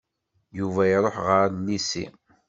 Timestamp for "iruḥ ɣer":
0.87-1.45